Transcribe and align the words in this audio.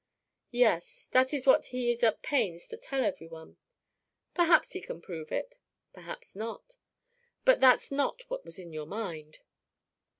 "Yes, 0.49 1.07
that 1.11 1.31
is 1.31 1.45
what 1.45 1.65
he 1.65 1.91
is 1.91 2.01
at 2.01 2.23
pains 2.23 2.67
to 2.69 2.75
tell 2.77 3.05
every 3.05 3.27
one. 3.27 3.57
Perhaps 4.33 4.71
he 4.71 4.81
can 4.81 4.99
prove 4.99 5.31
it, 5.31 5.59
perhaps 5.93 6.35
not. 6.35 6.75
But 7.45 7.59
that's 7.59 7.91
not 7.91 8.21
what 8.27 8.43
was 8.43 8.57
in 8.57 8.73
your 8.73 8.87
mind." 8.87 9.41